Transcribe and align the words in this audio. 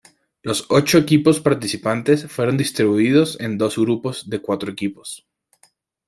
Los 0.41 0.65
ocho 0.69 0.97
equipos 0.97 1.39
participantes 1.41 2.25
fueron 2.25 2.57
distribuidos 2.57 3.39
en 3.39 3.59
dos 3.59 3.77
grupos 3.77 4.27
de 4.31 4.39
cuatro 4.41 4.71
equipos. 4.71 5.27